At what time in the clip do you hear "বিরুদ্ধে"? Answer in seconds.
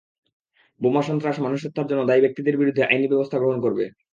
2.57-2.83